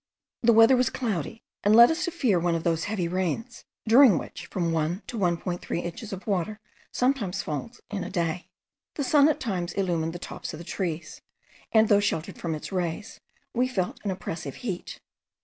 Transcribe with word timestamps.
The 0.41 0.51
weather 0.53 0.75
was 0.75 0.89
cloudy, 0.89 1.43
and 1.63 1.75
led 1.75 1.91
us 1.91 2.05
to 2.05 2.11
fear 2.11 2.39
one 2.39 2.55
of 2.55 2.63
those 2.63 2.85
heavy 2.85 3.07
rains, 3.07 3.65
during 3.87 4.17
which 4.17 4.47
from 4.47 4.71
1 4.71 5.03
to 5.05 5.15
1.3 5.19 5.83
inches 5.83 6.11
of 6.11 6.25
water 6.25 6.59
sometimes 6.91 7.43
falls 7.43 7.81
in 7.91 8.03
a 8.03 8.09
day. 8.09 8.49
The 8.95 9.03
sun 9.03 9.29
at 9.29 9.39
times 9.39 9.73
illumined 9.73 10.13
the 10.13 10.17
tops 10.17 10.55
of 10.55 10.57
the 10.57 10.63
trees; 10.63 11.21
and, 11.71 11.87
though 11.87 11.99
sheltered 11.99 12.39
from 12.39 12.55
its 12.55 12.71
rays, 12.71 13.19
we 13.53 13.67
felt 13.67 13.99
an 14.03 14.09
oppressive 14.09 14.55
heat. 14.65 14.99